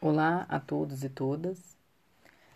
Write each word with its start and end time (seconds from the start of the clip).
Olá 0.00 0.46
a 0.48 0.60
todos 0.60 1.02
e 1.02 1.08
todas. 1.08 1.76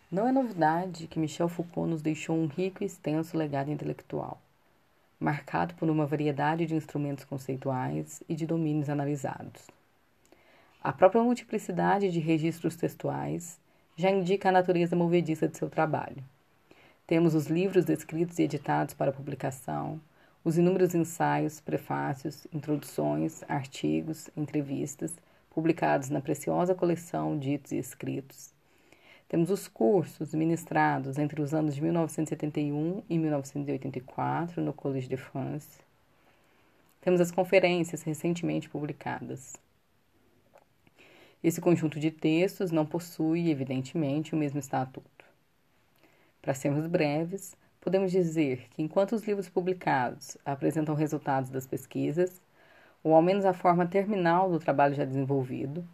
Não 0.08 0.28
é 0.28 0.30
novidade 0.30 1.08
que 1.08 1.18
Michel 1.18 1.48
Foucault 1.48 1.90
nos 1.90 2.00
deixou 2.00 2.36
um 2.36 2.46
rico 2.46 2.84
e 2.84 2.86
extenso 2.86 3.36
legado 3.36 3.68
intelectual, 3.68 4.40
marcado 5.18 5.74
por 5.74 5.90
uma 5.90 6.06
variedade 6.06 6.66
de 6.66 6.76
instrumentos 6.76 7.24
conceituais 7.24 8.22
e 8.28 8.36
de 8.36 8.46
domínios 8.46 8.88
analisados. 8.88 9.66
A 10.80 10.92
própria 10.92 11.20
multiplicidade 11.20 12.12
de 12.12 12.20
registros 12.20 12.76
textuais 12.76 13.58
já 13.96 14.08
indica 14.08 14.48
a 14.48 14.52
natureza 14.52 14.94
movediça 14.94 15.48
de 15.48 15.58
seu 15.58 15.68
trabalho. 15.68 16.22
Temos 17.08 17.34
os 17.34 17.48
livros 17.48 17.88
escritos 17.88 18.38
e 18.38 18.44
editados 18.44 18.94
para 18.94 19.10
publicação, 19.10 20.00
os 20.44 20.58
inúmeros 20.58 20.94
ensaios, 20.94 21.60
prefácios, 21.60 22.46
introduções, 22.52 23.42
artigos, 23.48 24.30
entrevistas 24.36 25.12
publicados 25.54 26.08
na 26.08 26.20
preciosa 26.20 26.74
coleção 26.74 27.38
Ditos 27.38 27.72
e 27.72 27.76
Escritos. 27.76 28.52
Temos 29.28 29.50
os 29.50 29.68
cursos 29.68 30.34
ministrados 30.34 31.18
entre 31.18 31.40
os 31.40 31.54
anos 31.54 31.74
de 31.74 31.82
1971 31.82 33.02
e 33.08 33.18
1984 33.18 34.62
no 34.62 34.72
Collège 34.72 35.08
de 35.08 35.16
France. 35.16 35.78
Temos 37.00 37.20
as 37.20 37.30
conferências 37.30 38.02
recentemente 38.02 38.68
publicadas. 38.68 39.56
Esse 41.42 41.60
conjunto 41.60 41.98
de 41.98 42.10
textos 42.10 42.70
não 42.70 42.84
possui, 42.84 43.50
evidentemente, 43.50 44.34
o 44.34 44.38
mesmo 44.38 44.58
estatuto. 44.58 45.24
Para 46.42 46.54
sermos 46.54 46.86
breves, 46.86 47.56
podemos 47.80 48.12
dizer 48.12 48.68
que 48.70 48.82
enquanto 48.82 49.12
os 49.12 49.24
livros 49.24 49.48
publicados 49.48 50.36
apresentam 50.44 50.94
resultados 50.94 51.48
das 51.48 51.66
pesquisas, 51.66 52.41
ou 53.02 53.14
ao 53.14 53.22
menos 53.22 53.44
a 53.44 53.52
forma 53.52 53.86
terminal 53.86 54.50
do 54.50 54.58
trabalho 54.58 54.94
já 54.94 55.04
desenvolvido, 55.04 55.84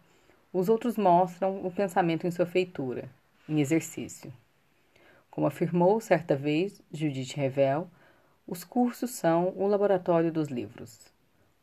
os 0.51 0.69
outros 0.69 0.97
mostram 0.97 1.65
o 1.65 1.71
pensamento 1.71 2.25
em 2.25 2.31
sua 2.31 2.45
feitura, 2.45 3.09
em 3.47 3.59
exercício. 3.59 4.33
Como 5.29 5.47
afirmou 5.47 5.99
certa 6.01 6.35
vez 6.35 6.81
Judith 6.91 7.35
Revel, 7.35 7.87
os 8.47 8.63
cursos 8.63 9.11
são 9.11 9.53
o 9.55 9.67
laboratório 9.67 10.31
dos 10.31 10.47
livros, 10.47 11.11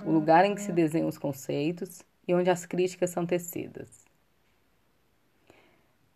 o 0.05 0.11
lugar 0.11 0.45
em 0.45 0.55
que 0.55 0.61
se 0.61 0.73
desenham 0.73 1.09
os 1.09 1.19
conceitos 1.19 2.03
e 2.29 2.35
onde 2.35 2.49
as 2.49 2.65
críticas 2.65 3.11
são 3.11 3.27
tecidas. 3.27 4.05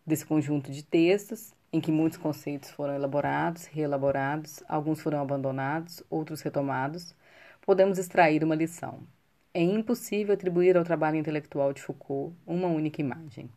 Desse 0.05 0.25
conjunto 0.25 0.71
de 0.71 0.83
textos, 0.83 1.53
em 1.73 1.79
que 1.79 1.91
muitos 1.91 2.17
conceitos 2.17 2.71
foram 2.71 2.95
elaborados, 2.95 3.65
reelaborados, 3.65 4.63
alguns 4.67 5.01
foram 5.01 5.21
abandonados, 5.21 6.03
outros 6.09 6.41
retomados, 6.41 7.13
podemos 7.65 7.97
extrair 7.97 8.43
uma 8.43 8.55
lição. 8.55 8.99
É 9.53 9.61
impossível 9.61 10.33
atribuir 10.33 10.77
ao 10.77 10.83
trabalho 10.85 11.17
intelectual 11.17 11.73
de 11.73 11.81
Foucault 11.81 12.33
uma 12.47 12.69
única 12.69 13.01
imagem. 13.01 13.49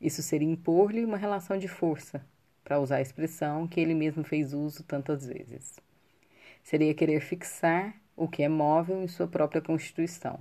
Isso 0.00 0.22
seria 0.22 0.48
impor-lhe 0.48 1.04
uma 1.04 1.18
relação 1.18 1.58
de 1.58 1.68
força, 1.68 2.24
para 2.64 2.80
usar 2.80 2.96
a 2.96 3.02
expressão 3.02 3.68
que 3.68 3.78
ele 3.78 3.92
mesmo 3.92 4.24
fez 4.24 4.54
uso 4.54 4.82
tantas 4.84 5.26
vezes. 5.26 5.78
Seria 6.62 6.94
querer 6.94 7.20
fixar 7.20 7.94
o 8.16 8.26
que 8.26 8.42
é 8.42 8.48
móvel 8.48 9.02
em 9.02 9.08
sua 9.08 9.28
própria 9.28 9.60
constituição, 9.60 10.40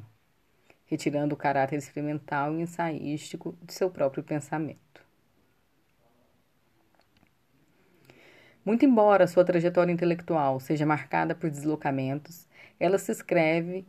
retirando 0.86 1.36
o 1.36 1.38
caráter 1.38 1.76
experimental 1.76 2.56
e 2.56 2.62
ensaístico 2.62 3.58
de 3.62 3.74
seu 3.74 3.90
próprio 3.90 4.24
pensamento. 4.24 4.80
Muito 8.64 8.86
embora 8.86 9.28
sua 9.28 9.44
trajetória 9.44 9.92
intelectual 9.92 10.62
seja 10.62 10.86
marcada 10.86 11.36
por 11.36 11.50
deslocamentos, 11.50 12.48
ela 12.80 12.98
se 12.98 13.12
escreve 13.12 13.86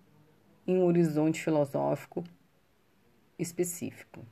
em 0.66 0.76
um 0.76 0.84
horizonte 0.84 1.42
filosófico 1.42 2.24
específico. 3.38 4.24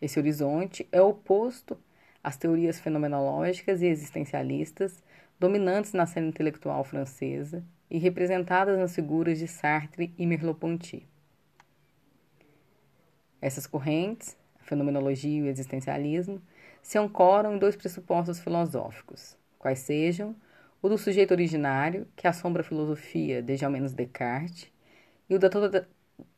Esse 0.00 0.18
horizonte 0.18 0.88
é 0.90 1.00
oposto 1.00 1.76
às 2.22 2.36
teorias 2.36 2.80
fenomenológicas 2.80 3.82
e 3.82 3.86
existencialistas 3.86 5.02
dominantes 5.38 5.92
na 5.92 6.06
cena 6.06 6.28
intelectual 6.28 6.84
francesa 6.84 7.64
e 7.90 7.98
representadas 7.98 8.78
nas 8.78 8.94
figuras 8.94 9.38
de 9.38 9.48
Sartre 9.48 10.14
e 10.16 10.26
Merleau-Ponty. 10.26 11.06
Essas 13.40 13.66
correntes, 13.66 14.36
a 14.60 14.64
fenomenologia 14.64 15.38
e 15.38 15.42
o 15.42 15.46
existencialismo, 15.46 16.42
se 16.82 16.98
ancoram 16.98 17.54
em 17.54 17.58
dois 17.58 17.74
pressupostos 17.74 18.38
filosóficos, 18.38 19.36
quais 19.58 19.80
sejam 19.80 20.36
o 20.82 20.88
do 20.88 20.96
sujeito 20.96 21.32
originário, 21.32 22.06
que 22.16 22.26
assombra 22.26 22.62
a 22.62 22.64
filosofia 22.64 23.42
desde 23.42 23.64
ao 23.64 23.70
menos 23.70 23.92
Descartes, 23.92 24.70
e 25.30 25.34
o 25.34 25.38
da, 25.38 25.48
tota-, 25.48 25.88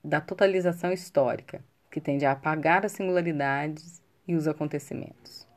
da 0.05 0.21
totalização 0.21 0.93
histórica, 0.93 1.65
que 1.91 2.01
tende 2.01 2.25
a 2.25 2.33
apagar 2.33 2.87
as 2.87 2.93
singularidades 2.93 4.01
e 4.29 4.35
os 4.35 4.47
acontecimentos. 4.47 5.49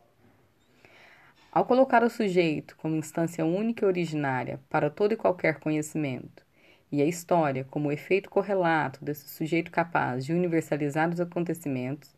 Ao 1.51 1.66
colocar 1.66 2.03
o 2.03 2.09
sujeito 2.09 2.75
como 2.78 2.95
instância 2.95 3.45
única 3.45 3.85
e 3.85 3.88
originária 3.88 4.59
para 4.69 4.90
todo 4.90 5.12
e 5.13 5.18
qualquer 5.18 5.59
conhecimento, 5.59 6.44
e 6.91 7.01
a 7.01 7.06
história 7.06 7.66
como 7.66 7.90
o 7.90 7.91
efeito 7.91 8.29
correlato 8.29 9.03
desse 9.03 9.28
sujeito 9.28 9.69
capaz 9.69 10.25
de 10.25 10.34
universalizar 10.34 11.09
os 11.09 11.19
acontecimentos, 11.19 12.16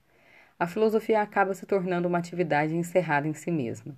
a 0.59 0.67
filosofia 0.67 1.21
acaba 1.21 1.53
se 1.53 1.65
tornando 1.65 2.07
uma 2.07 2.19
atividade 2.19 2.75
encerrada 2.75 3.27
em 3.27 3.33
si 3.33 3.51
mesma 3.51 3.95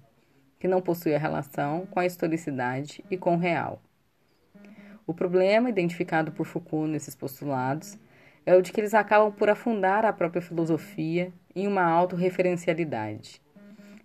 que 0.60 0.68
não 0.68 0.82
possui 0.82 1.16
a 1.16 1.20
relação 1.20 1.86
com 1.86 2.00
a 2.00 2.06
historicidade 2.06 3.04
e 3.10 3.18
com 3.18 3.36
o 3.36 3.40
real. 3.40 3.82
O 5.10 5.14
problema 5.16 5.72
identificado 5.72 6.32
por 6.32 6.46
Foucault 6.46 6.88
nesses 6.88 7.16
postulados 7.16 7.98
é 8.46 8.56
o 8.56 8.62
de 8.62 8.72
que 8.72 8.80
eles 8.80 8.94
acabam 8.94 9.32
por 9.32 9.50
afundar 9.50 10.06
a 10.06 10.14
própria 10.14 10.40
filosofia 10.40 11.34
em 11.56 11.66
uma 11.66 11.82
autorreferencialidade, 11.82 13.42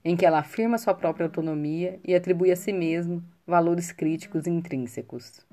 em 0.02 0.16
que 0.16 0.24
ela 0.24 0.38
afirma 0.38 0.78
sua 0.78 0.94
própria 0.94 1.26
autonomia 1.26 2.00
e 2.02 2.14
atribui 2.14 2.50
a 2.50 2.56
si 2.56 2.72
mesmo 2.72 3.22
valores 3.46 3.92
críticos 3.92 4.46
intrínsecos. 4.46 5.46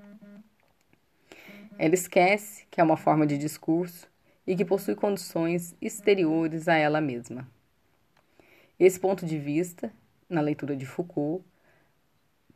Ela 1.77 1.95
esquece 1.95 2.65
que 2.71 2.79
é 2.79 2.83
uma 2.85 2.95
forma 2.95 3.27
de 3.27 3.37
discurso 3.37 4.07
e 4.47 4.55
que 4.55 4.63
possui 4.63 4.95
condições 4.95 5.75
exteriores 5.81 6.69
a 6.69 6.75
ela 6.75 7.01
mesma. 7.01 7.45
Esse 8.79 8.97
ponto 8.97 9.25
de 9.25 9.37
vista 9.37 9.91
na 10.29 10.39
leitura 10.39 10.77
de 10.77 10.85
Foucault, 10.85 11.43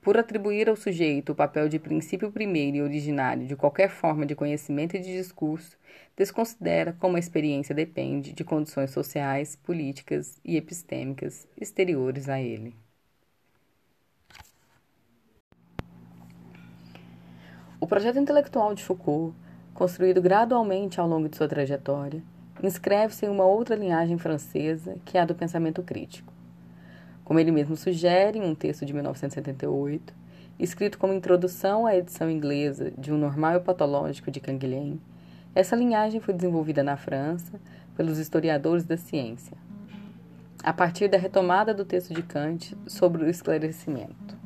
por 0.06 0.20
atribuir 0.20 0.70
ao 0.70 0.76
sujeito 0.76 1.32
o 1.32 1.36
papel 1.36 1.68
de 1.68 1.80
princípio 1.80 2.32
primeiro 2.32 2.78
e 2.78 2.82
originário 2.84 3.48
de 3.48 3.56
qualquer 3.56 3.90
forma 3.90 4.24
de 4.24 4.36
conhecimento 4.36 4.96
e 4.96 5.00
de 5.00 5.12
discurso, 5.12 5.76
desconsidera 6.16 6.96
como 7.00 7.16
a 7.16 7.20
experiência 7.20 7.74
depende 7.74 8.32
de 8.32 8.44
condições 8.44 8.92
sociais, 8.92 9.56
políticas 9.56 10.40
e 10.46 10.58
epistêmicas 10.58 11.48
exteriores 11.60 12.30
a 12.30 12.40
ele. 12.40 12.76
O 17.82 17.88
projeto 17.88 18.20
intelectual 18.20 18.76
de 18.76 18.84
Foucault, 18.84 19.36
construído 19.74 20.22
gradualmente 20.22 21.00
ao 21.00 21.08
longo 21.08 21.28
de 21.28 21.36
sua 21.36 21.48
trajetória, 21.48 22.22
inscreve-se 22.62 23.26
em 23.26 23.30
uma 23.30 23.46
outra 23.46 23.76
linhagem 23.76 24.20
francesa 24.20 25.00
que 25.04 25.18
é 25.18 25.22
a 25.22 25.26
do 25.26 25.34
pensamento 25.34 25.82
crítico. 25.82 26.35
Como 27.26 27.40
ele 27.40 27.52
mesmo 27.52 27.76
sugere 27.76 28.38
em 28.38 28.44
um 28.44 28.54
texto 28.54 28.86
de 28.86 28.94
1978, 28.94 30.14
escrito 30.60 31.00
como 31.00 31.12
introdução 31.12 31.88
à 31.88 31.96
edição 31.96 32.30
inglesa 32.30 32.94
de 32.96 33.12
Um 33.12 33.18
Normal 33.18 33.56
e 33.56 33.60
Patológico 33.60 34.30
de 34.30 34.40
Canguilhem, 34.40 35.02
essa 35.56 35.76
linhagem 35.76 36.22
foi 36.22 36.36
desenvolvida 36.36 36.84
na 36.84 36.96
França 36.96 37.60
pelos 37.98 38.20
historiadores 38.20 38.84
da 38.84 38.96
ciência, 38.96 39.58
a 40.64 40.72
partir 40.72 41.08
da 41.08 41.18
retomada 41.18 41.74
do 41.74 41.84
texto 41.84 42.14
de 42.14 42.22
Kant 42.22 42.78
sobre 42.86 43.24
o 43.24 43.30
esclarecimento. 43.30 44.38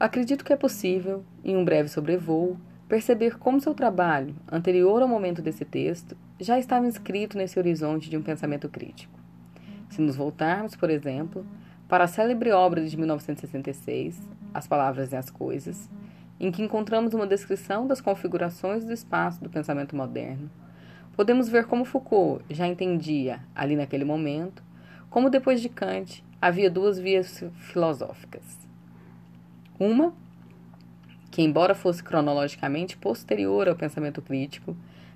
Acredito 0.00 0.42
que 0.42 0.54
é 0.54 0.56
possível, 0.56 1.22
em 1.44 1.54
um 1.54 1.64
breve 1.64 1.90
sobrevoo, 1.90 2.56
perceber 2.88 3.38
como 3.38 3.60
seu 3.60 3.74
trabalho, 3.74 4.34
anterior 4.50 5.02
ao 5.02 5.08
momento 5.08 5.42
desse 5.42 5.66
texto, 5.66 6.16
já 6.40 6.58
estava 6.58 6.86
inscrito 6.86 7.36
nesse 7.36 7.58
horizonte 7.58 8.08
de 8.08 8.16
um 8.16 8.22
pensamento 8.22 8.70
crítico. 8.70 9.21
Se 9.92 10.00
nos 10.00 10.16
voltarmos, 10.16 10.74
por 10.74 10.88
exemplo, 10.88 11.44
para 11.86 12.04
a 12.04 12.08
célebre 12.08 12.50
obra 12.50 12.82
de 12.82 12.96
1966, 12.96 14.18
As 14.54 14.66
Palavras 14.66 15.12
e 15.12 15.16
as 15.16 15.28
Coisas, 15.28 15.86
em 16.40 16.50
que 16.50 16.62
encontramos 16.62 17.12
uma 17.12 17.26
descrição 17.26 17.86
das 17.86 18.00
configurações 18.00 18.86
do 18.86 18.92
espaço 18.94 19.44
do 19.44 19.50
pensamento 19.50 19.94
moderno, 19.94 20.50
podemos 21.14 21.46
ver 21.46 21.66
como 21.66 21.84
Foucault 21.84 22.42
já 22.48 22.66
entendia, 22.66 23.40
ali 23.54 23.76
naquele 23.76 24.06
momento, 24.06 24.62
como 25.10 25.28
depois 25.28 25.60
de 25.60 25.68
Kant 25.68 26.24
havia 26.40 26.70
duas 26.70 26.98
vias 26.98 27.44
filosóficas. 27.58 28.66
Uma, 29.78 30.14
que, 31.30 31.42
embora 31.42 31.74
fosse 31.74 32.02
cronologicamente 32.02 32.96
posterior 32.96 33.68
ao 33.68 33.76
pensamento 33.76 34.22
crítico, 34.22 34.74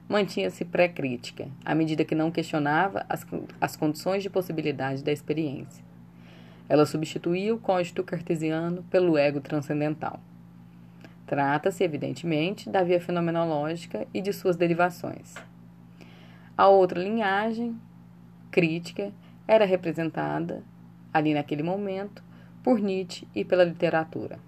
mantinha-se 0.08 0.64
pré-crítica, 0.64 1.49
à 1.64 1.75
medida 1.75 2.05
que 2.05 2.14
não 2.14 2.31
questionava 2.31 3.05
as, 3.08 3.26
as 3.61 3.76
condições 3.76 4.23
de 4.23 4.31
possibilidade 4.31 5.03
da 5.03 5.12
experiência. 5.12 5.85
Ela 6.69 6.87
substituía 6.87 7.55
o 7.55 7.58
código 7.58 8.03
cartesiano 8.03 8.82
pelo 8.85 9.17
ego 9.17 9.41
transcendental. 9.41 10.20
Trata-se, 11.26 11.82
evidentemente, 11.82 12.70
da 12.70 12.82
via 12.82 13.00
fenomenológica 13.00 14.06
e 14.14 14.20
de 14.20 14.32
suas 14.32 14.56
derivações. 14.56 15.35
A 16.56 16.69
outra 16.69 17.02
linhagem, 17.02 17.76
crítica 18.50 19.12
era 19.47 19.64
representada, 19.64 20.62
ali 21.12 21.35
naquele 21.35 21.62
momento, 21.62 22.23
por 22.62 22.81
Nietzsche 22.81 23.26
e 23.35 23.44
pela 23.44 23.64
literatura. 23.64 24.38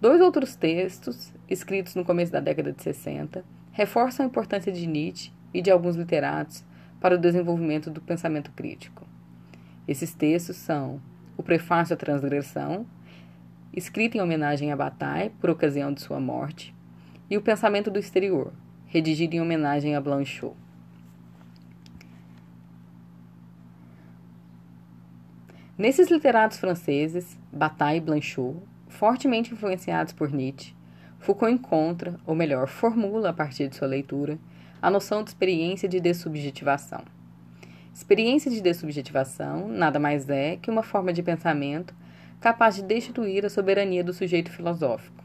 Dois 0.00 0.20
outros 0.20 0.56
textos, 0.56 1.32
escritos 1.48 1.94
no 1.94 2.04
começo 2.04 2.32
da 2.32 2.40
década 2.40 2.72
de 2.72 2.82
60, 2.82 3.44
reforçam 3.74 4.24
a 4.24 4.28
importância 4.28 4.72
de 4.72 4.86
Nietzsche 4.86 5.32
e 5.52 5.60
de 5.60 5.70
alguns 5.70 5.96
literatos 5.96 6.64
para 7.00 7.16
o 7.16 7.18
desenvolvimento 7.18 7.90
do 7.90 8.00
pensamento 8.00 8.52
crítico. 8.52 9.04
Esses 9.86 10.14
textos 10.14 10.56
são 10.56 11.02
o 11.36 11.42
Prefácio 11.42 11.92
à 11.92 11.96
Transgressão, 11.96 12.86
escrito 13.72 14.16
em 14.16 14.20
homenagem 14.20 14.70
a 14.70 14.76
Bataille 14.76 15.30
por 15.40 15.50
ocasião 15.50 15.92
de 15.92 16.00
sua 16.00 16.20
morte, 16.20 16.72
e 17.28 17.36
O 17.36 17.42
Pensamento 17.42 17.90
do 17.90 17.98
Exterior, 17.98 18.52
redigido 18.86 19.34
em 19.34 19.40
homenagem 19.40 19.96
a 19.96 20.00
Blanchot. 20.00 20.54
Nesses 25.76 26.08
literatos 26.08 26.58
franceses, 26.58 27.36
Bataille 27.52 27.98
e 27.98 28.00
Blanchot, 28.00 28.56
fortemente 28.86 29.52
influenciados 29.52 30.12
por 30.12 30.30
Nietzsche, 30.30 30.73
Foucault 31.24 31.50
encontra, 31.50 32.20
ou 32.26 32.34
melhor, 32.34 32.68
formula 32.68 33.30
a 33.30 33.32
partir 33.32 33.66
de 33.66 33.76
sua 33.76 33.88
leitura, 33.88 34.38
a 34.82 34.90
noção 34.90 35.22
de 35.22 35.30
experiência 35.30 35.88
de 35.88 35.98
dessubjetivação. 35.98 37.00
Experiência 37.94 38.50
de 38.50 38.60
dessubjetivação 38.60 39.66
nada 39.66 39.98
mais 39.98 40.28
é 40.28 40.56
que 40.56 40.70
uma 40.70 40.82
forma 40.82 41.14
de 41.14 41.22
pensamento 41.22 41.94
capaz 42.42 42.76
de 42.76 42.82
destituir 42.82 43.46
a 43.46 43.48
soberania 43.48 44.04
do 44.04 44.12
sujeito 44.12 44.50
filosófico. 44.50 45.24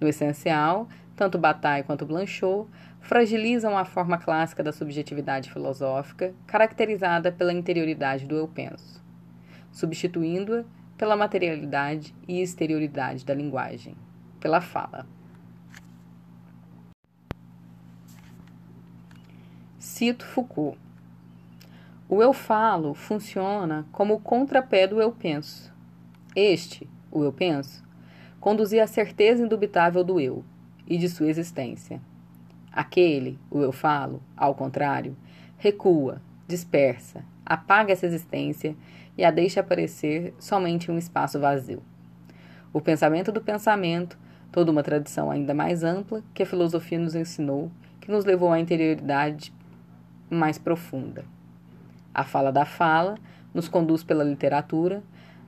No 0.00 0.06
essencial, 0.06 0.88
tanto 1.16 1.40
Bataille 1.40 1.82
quanto 1.82 2.06
Blanchot 2.06 2.68
fragilizam 3.00 3.76
a 3.76 3.84
forma 3.84 4.18
clássica 4.18 4.62
da 4.62 4.70
subjetividade 4.70 5.50
filosófica, 5.50 6.32
caracterizada 6.46 7.32
pela 7.32 7.52
interioridade 7.52 8.26
do 8.26 8.36
eu 8.36 8.46
penso, 8.46 9.02
substituindo-a 9.72 10.62
pela 10.96 11.16
materialidade 11.16 12.14
e 12.28 12.40
exterioridade 12.40 13.24
da 13.24 13.34
linguagem, 13.34 13.96
pela 14.38 14.60
fala. 14.60 15.15
Cito 19.96 20.26
Foucault. 20.26 20.76
O 22.06 22.22
eu 22.22 22.34
falo 22.34 22.92
funciona 22.92 23.86
como 23.92 24.12
o 24.12 24.20
contrapé 24.20 24.86
do 24.86 25.00
eu 25.00 25.10
penso. 25.10 25.72
Este, 26.34 26.86
o 27.10 27.24
eu 27.24 27.32
penso, 27.32 27.82
conduzia 28.38 28.84
à 28.84 28.86
certeza 28.86 29.42
indubitável 29.42 30.04
do 30.04 30.20
eu 30.20 30.44
e 30.86 30.98
de 30.98 31.08
sua 31.08 31.30
existência. 31.30 31.98
Aquele, 32.70 33.38
o 33.50 33.62
eu 33.62 33.72
falo, 33.72 34.22
ao 34.36 34.54
contrário, 34.54 35.16
recua, 35.56 36.20
dispersa, 36.46 37.24
apaga 37.46 37.94
essa 37.94 38.04
existência 38.04 38.76
e 39.16 39.24
a 39.24 39.30
deixa 39.30 39.60
aparecer 39.60 40.34
somente 40.38 40.90
um 40.90 40.98
espaço 40.98 41.40
vazio. 41.40 41.82
O 42.70 42.82
pensamento 42.82 43.32
do 43.32 43.40
pensamento, 43.40 44.18
toda 44.52 44.70
uma 44.70 44.82
tradição 44.82 45.30
ainda 45.30 45.54
mais 45.54 45.82
ampla 45.82 46.22
que 46.34 46.42
a 46.42 46.46
filosofia 46.46 46.98
nos 46.98 47.14
ensinou, 47.14 47.72
que 47.98 48.10
nos 48.10 48.26
levou 48.26 48.52
à 48.52 48.60
interioridade 48.60 49.55
mais 50.30 50.58
profunda. 50.58 51.24
A 52.14 52.24
fala 52.24 52.50
da 52.50 52.64
fala 52.64 53.16
nos 53.52 53.68
conduz 53.68 54.02
pela 54.02 54.24
literatura, 54.24 55.02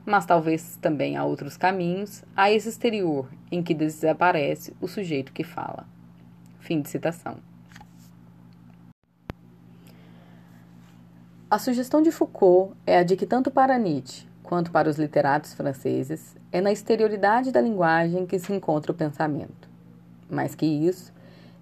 mas 0.05 0.25
talvez 0.25 0.77
também 0.81 1.17
a 1.17 1.23
outros 1.23 1.57
caminhos, 1.57 2.23
a 2.35 2.51
esse 2.51 2.69
exterior 2.69 3.29
em 3.51 3.61
que 3.61 3.73
desaparece 3.73 4.75
o 4.81 4.87
sujeito 4.87 5.31
que 5.31 5.43
fala. 5.43 5.85
Fim 6.59 6.81
de 6.81 6.89
citação. 6.89 7.37
A 11.51 11.57
sugestão 11.57 12.01
de 12.01 12.11
Foucault 12.11 12.75
é 12.85 12.97
a 12.99 13.03
de 13.03 13.15
que, 13.15 13.25
tanto 13.25 13.49
para 13.49 13.79
Nietzsche 13.79 14.27
quanto 14.43 14.71
para 14.71 14.89
os 14.89 14.97
literatos 14.97 15.53
franceses, 15.53 16.35
é 16.51 16.61
na 16.61 16.71
exterioridade 16.71 17.51
da 17.51 17.61
linguagem 17.61 18.25
que 18.25 18.39
se 18.39 18.51
encontra 18.53 18.91
o 18.91 18.95
pensamento. 18.95 19.69
Mais 20.29 20.55
que 20.55 20.65
isso, 20.65 21.13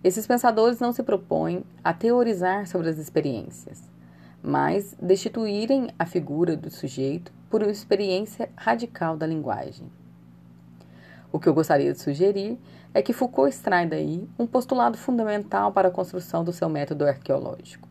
esses 0.04 0.28
pensadores 0.28 0.80
não 0.80 0.94
se 0.94 1.04
propõem 1.04 1.64
a 1.84 1.94
teorizar 1.94 2.68
sobre 2.68 2.90
as 2.90 2.98
experiências, 2.98 3.82
mas 4.42 4.96
destituírem 5.02 5.90
a 5.98 6.06
figura 6.06 6.56
do 6.56 6.70
sujeito 6.70 7.32
por 7.50 7.64
uma 7.64 7.72
experiência 7.72 8.50
radical 8.56 9.18
da 9.18 9.26
linguagem. 9.26 9.90
O 11.32 11.40
que 11.40 11.50
eu 11.50 11.54
gostaria 11.54 11.92
de 11.92 12.00
sugerir 12.00 12.58
é 12.94 13.02
que 13.02 13.14
Foucault 13.14 13.50
extrai 13.50 13.86
daí 13.86 14.28
um 14.40 14.48
postulado 14.48 14.98
fundamental 14.98 15.72
para 15.72 15.90
a 15.90 15.92
construção 15.92 16.44
do 16.44 16.54
seu 16.54 16.70
método 16.70 17.06
arqueológico. 17.06 17.88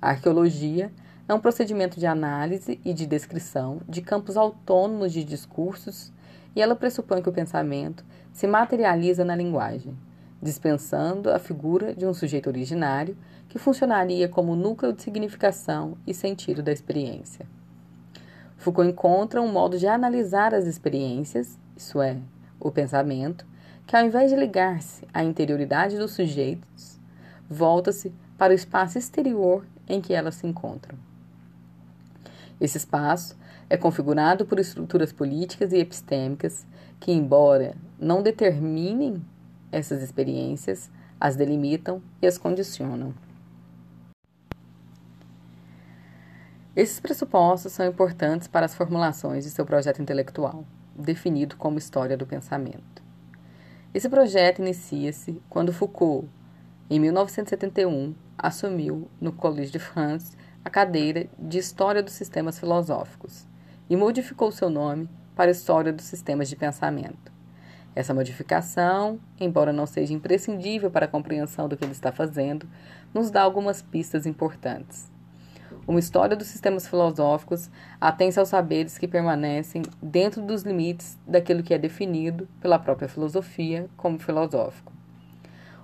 A 0.00 0.10
arqueologia 0.10 0.92
é 1.28 1.34
um 1.34 1.40
procedimento 1.40 1.98
de 1.98 2.06
análise 2.06 2.80
e 2.84 2.92
de 2.92 3.06
descrição 3.06 3.80
de 3.88 4.02
campos 4.02 4.36
autônomos 4.36 5.12
de 5.12 5.24
discursos 5.24 6.12
e 6.54 6.62
ela 6.62 6.76
pressupõe 6.76 7.22
que 7.22 7.28
o 7.28 7.32
pensamento 7.32 8.04
se 8.32 8.46
materializa 8.46 9.24
na 9.24 9.34
linguagem, 9.34 9.96
dispensando 10.40 11.30
a 11.30 11.38
figura 11.38 11.94
de 11.94 12.06
um 12.06 12.14
sujeito 12.14 12.48
originário 12.48 13.16
que 13.48 13.58
funcionaria 13.58 14.28
como 14.28 14.54
núcleo 14.54 14.92
de 14.92 15.02
significação 15.02 15.96
e 16.06 16.14
sentido 16.14 16.62
da 16.62 16.72
experiência. 16.72 17.46
Foucault 18.56 18.90
encontra 18.90 19.40
um 19.40 19.50
modo 19.50 19.78
de 19.78 19.86
analisar 19.86 20.54
as 20.54 20.66
experiências, 20.66 21.58
isso 21.76 22.00
é, 22.02 22.18
o 22.60 22.70
pensamento, 22.70 23.46
que 23.86 23.96
ao 23.96 24.04
invés 24.04 24.30
de 24.30 24.36
ligar-se 24.36 25.06
à 25.14 25.24
interioridade 25.24 25.96
dos 25.96 26.12
sujeitos, 26.12 26.98
volta-se 27.48 28.12
para 28.36 28.52
o 28.52 28.56
espaço 28.56 28.98
exterior 28.98 29.64
em 29.88 30.00
que 30.00 30.12
elas 30.12 30.34
se 30.34 30.46
encontram. 30.46 30.98
Esse 32.60 32.76
espaço 32.76 33.36
é 33.70 33.76
configurado 33.76 34.44
por 34.44 34.58
estruturas 34.58 35.12
políticas 35.12 35.72
e 35.72 35.78
epistêmicas 35.78 36.66
que, 36.98 37.12
embora 37.12 37.74
não 37.98 38.22
determinem 38.22 39.22
essas 39.70 40.02
experiências, 40.02 40.90
as 41.20 41.36
delimitam 41.36 42.02
e 42.22 42.26
as 42.26 42.38
condicionam. 42.38 43.14
Esses 46.76 47.00
pressupostos 47.00 47.72
são 47.72 47.86
importantes 47.86 48.46
para 48.46 48.64
as 48.64 48.74
formulações 48.74 49.44
de 49.44 49.50
seu 49.50 49.66
projeto 49.66 50.00
intelectual, 50.00 50.64
definido 50.94 51.56
como 51.56 51.78
História 51.78 52.16
do 52.16 52.26
Pensamento. 52.26 53.02
Esse 53.92 54.08
projeto 54.08 54.60
inicia-se 54.60 55.42
quando 55.48 55.72
Foucault, 55.72 56.28
em 56.88 57.00
1971, 57.00 58.14
assumiu 58.36 59.08
no 59.20 59.32
Collège 59.32 59.72
de 59.72 59.78
France 59.80 60.36
a 60.64 60.70
cadeira 60.70 61.26
de 61.38 61.58
História 61.58 62.02
dos 62.02 62.12
Sistemas 62.12 62.58
Filosóficos 62.60 63.46
e 63.90 63.96
modificou 63.96 64.52
seu 64.52 64.70
nome 64.70 65.08
para 65.34 65.50
História 65.50 65.92
dos 65.92 66.04
Sistemas 66.04 66.48
de 66.48 66.54
Pensamento. 66.54 67.37
Essa 67.98 68.14
modificação, 68.14 69.18
embora 69.40 69.72
não 69.72 69.84
seja 69.84 70.14
imprescindível 70.14 70.88
para 70.88 71.06
a 71.06 71.08
compreensão 71.08 71.68
do 71.68 71.76
que 71.76 71.84
ele 71.84 71.90
está 71.90 72.12
fazendo, 72.12 72.64
nos 73.12 73.28
dá 73.28 73.42
algumas 73.42 73.82
pistas 73.82 74.24
importantes. 74.24 75.10
Uma 75.84 75.98
história 75.98 76.36
dos 76.36 76.46
sistemas 76.46 76.86
filosóficos 76.86 77.68
atém-se 78.00 78.38
aos 78.38 78.50
saberes 78.50 78.96
que 78.96 79.08
permanecem 79.08 79.82
dentro 80.00 80.40
dos 80.40 80.62
limites 80.62 81.18
daquilo 81.26 81.60
que 81.60 81.74
é 81.74 81.78
definido 81.78 82.46
pela 82.60 82.78
própria 82.78 83.08
filosofia 83.08 83.90
como 83.96 84.20
filosófico. 84.20 84.92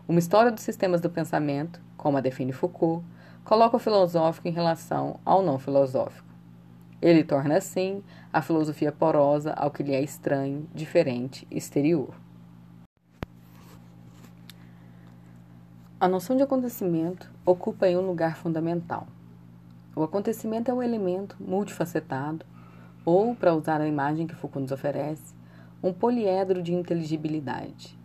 Uma 0.06 0.20
história 0.20 0.52
dos 0.52 0.62
sistemas 0.62 1.00
do 1.00 1.10
pensamento, 1.10 1.80
como 1.96 2.16
a 2.16 2.20
define 2.20 2.52
Foucault, 2.52 3.04
coloca 3.44 3.76
o 3.76 3.80
filosófico 3.80 4.46
em 4.46 4.52
relação 4.52 5.18
ao 5.24 5.42
não 5.42 5.58
filosófico. 5.58 6.33
Ele 7.04 7.22
torna, 7.22 7.58
assim, 7.58 8.02
a 8.32 8.40
filosofia 8.40 8.90
porosa 8.90 9.52
ao 9.52 9.70
que 9.70 9.82
lhe 9.82 9.92
é 9.92 10.00
estranho, 10.00 10.66
diferente, 10.74 11.46
exterior. 11.50 12.14
A 16.00 16.08
noção 16.08 16.34
de 16.34 16.42
acontecimento 16.42 17.30
ocupa 17.44 17.84
aí 17.84 17.94
um 17.94 18.06
lugar 18.06 18.38
fundamental. 18.38 19.06
O 19.94 20.02
acontecimento 20.02 20.70
é 20.70 20.74
um 20.74 20.82
elemento 20.82 21.36
multifacetado, 21.38 22.46
ou, 23.04 23.34
para 23.34 23.54
usar 23.54 23.82
a 23.82 23.86
imagem 23.86 24.26
que 24.26 24.34
Foucault 24.34 24.62
nos 24.62 24.72
oferece, 24.72 25.34
um 25.82 25.92
poliedro 25.92 26.62
de 26.62 26.72
inteligibilidade, 26.72 27.98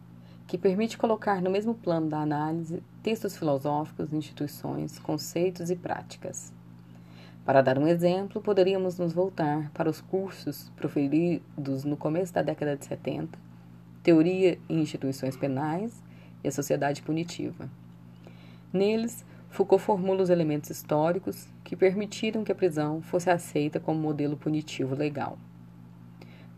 que 0.46 0.58
permite 0.58 0.98
colocar 0.98 1.42
no 1.42 1.50
mesmo 1.50 1.74
plano 1.74 2.10
da 2.10 2.20
análise 2.20 2.84
textos 3.02 3.38
filosóficos, 3.38 4.12
instituições, 4.12 5.00
conceitos 5.00 5.70
e 5.70 5.76
práticas. 5.78 6.59
Para 7.46 7.62
dar 7.62 7.80
um 7.80 7.88
exemplo, 7.88 8.42
poderíamos 8.42 8.98
nos 9.00 9.14
voltar 9.14 9.72
para 9.72 9.90
os 9.90 10.02
cursos 10.02 10.70
proferidos 10.76 11.84
no 11.84 11.98
começo 11.98 12.34
da 12.34 12.42
década 12.42 12.76
de 12.76 12.86
70, 12.86 13.40
Teoria 14.04 14.60
e 14.70 14.76
Instituições 14.76 15.36
Penais 15.36 16.04
e 16.44 16.48
a 16.48 16.52
Sociedade 16.52 17.02
Punitiva. 17.02 17.70
Neles, 18.72 19.26
Foucault 19.50 19.84
formula 19.84 20.22
os 20.22 20.30
elementos 20.30 20.70
históricos 20.70 21.48
que 21.64 21.76
permitiram 21.76 22.44
que 22.44 22.52
a 22.52 22.56
prisão 22.56 23.02
fosse 23.02 23.30
aceita 23.30 23.80
como 23.80 24.00
modelo 24.00 24.38
punitivo 24.38 24.96
legal. 24.96 25.40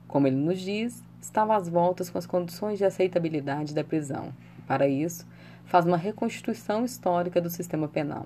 Como 0.08 0.28
ele 0.28 0.36
nos 0.36 0.60
diz, 0.60 1.02
estava 1.22 1.56
às 1.56 1.70
voltas 1.70 2.10
com 2.10 2.18
as 2.18 2.26
condições 2.26 2.78
de 2.78 2.84
aceitabilidade 2.84 3.74
da 3.74 3.84
prisão. 3.84 4.34
Para 4.68 4.88
isso, 4.88 5.26
faz 5.64 5.86
uma 5.86 5.96
reconstituição 5.96 6.84
histórica 6.84 7.40
do 7.40 7.50
sistema 7.50 7.88
penal. 7.88 8.26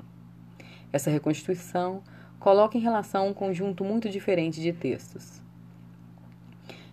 Essa 0.91 1.12
reconstituição 1.12 2.01
coloca 2.39 2.77
em 2.77 2.82
relação 2.82 3.27
um 3.27 3.34
conjunto 3.34 3.84
muito 3.84 4.10
diferente 4.10 4.62
de 4.62 4.72
textos. 4.72 5.42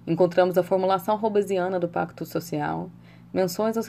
Encontramos 0.07 0.59
a 0.59 0.63
formulação 0.63 1.17
robesiana 1.17 1.79
do 1.79 1.89
Pacto 1.89 2.25
Social, 2.27 2.91
menções 3.33 3.77
aos 3.77 3.89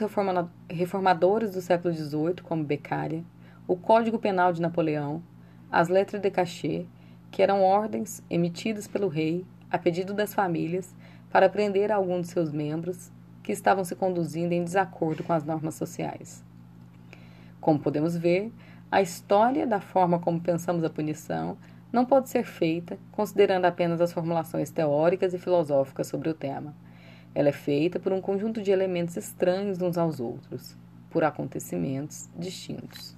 reformadores 0.70 1.52
do 1.52 1.62
século 1.62 1.94
XVIII, 1.94 2.36
como 2.44 2.64
Beccaria, 2.64 3.24
o 3.68 3.76
Código 3.76 4.20
Penal 4.20 4.54
de 4.54 4.62
Napoleão, 4.62 5.24
as 5.72 5.88
letras 5.88 6.22
de 6.22 6.30
cachê, 6.30 6.86
que 7.32 7.42
eram 7.42 7.64
ordens 7.64 8.22
emitidas 8.30 8.88
pelo 8.88 9.08
rei 9.08 9.46
a 9.72 9.78
pedido 9.80 10.14
das 10.14 10.34
famílias 10.34 10.94
para 11.32 11.50
prender 11.50 11.92
algum 11.92 12.22
de 12.22 12.28
seus 12.28 12.52
membros 12.52 13.12
que 13.42 13.52
estavam 13.52 13.84
se 13.84 13.96
conduzindo 13.96 14.54
em 14.54 14.64
desacordo 14.64 15.24
com 15.24 15.34
as 15.34 15.44
normas 15.44 15.74
sociais. 15.74 16.44
Como 17.60 17.80
podemos 17.80 18.16
ver, 18.16 18.52
a 18.94 19.02
história 19.02 19.66
da 19.66 19.82
forma 19.82 20.20
como 20.20 20.40
pensamos 20.40 20.84
a 20.84 20.90
punição 20.90 21.58
não 21.92 22.06
pode 22.06 22.30
ser 22.30 22.44
feita 22.44 22.96
considerando 23.12 23.66
apenas 23.66 24.00
as 24.00 24.14
formulações 24.14 24.70
teóricas 24.70 25.34
e 25.34 25.40
filosóficas 25.40 26.06
sobre 26.06 26.30
o 26.30 26.34
tema. 26.36 26.76
Ela 27.34 27.50
é 27.50 27.52
feita 27.52 28.00
por 28.00 28.14
um 28.14 28.22
conjunto 28.22 28.62
de 28.62 28.70
elementos 28.70 29.18
estranhos 29.18 29.82
uns 29.82 29.98
aos 29.98 30.20
outros, 30.20 30.78
por 31.10 31.24
acontecimentos 31.24 32.30
distintos. 32.38 33.18